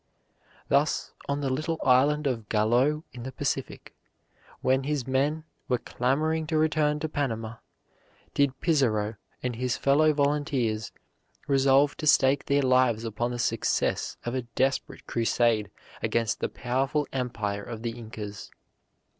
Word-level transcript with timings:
Thus, 0.67 1.11
on 1.29 1.41
the 1.41 1.51
little 1.53 1.79
island 1.83 2.25
of 2.25 2.49
Gallo 2.49 3.03
in 3.13 3.21
the 3.21 3.31
Pacific, 3.31 3.93
when 4.61 4.83
his 4.85 5.05
men 5.05 5.43
were 5.69 5.77
clamoring 5.77 6.47
to 6.47 6.57
return 6.57 6.99
to 7.01 7.07
Panama, 7.07 7.57
did 8.33 8.59
Pizarro 8.61 9.17
and 9.43 9.57
his 9.57 9.77
few 9.77 10.11
volunteers 10.11 10.91
resolve 11.47 11.95
to 11.97 12.07
stake 12.07 12.47
their 12.47 12.63
lives 12.63 13.03
upon 13.03 13.29
the 13.29 13.37
success 13.37 14.17
of 14.25 14.33
a 14.33 14.41
desperate 14.41 15.05
crusade 15.05 15.69
against 16.01 16.39
the 16.39 16.49
powerful 16.49 17.05
empire 17.13 17.61
of 17.61 17.83
the 17.83 17.91
Incas. 17.91 18.49